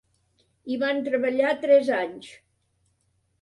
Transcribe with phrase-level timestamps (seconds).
[0.71, 2.31] Hi van treballar tres anys.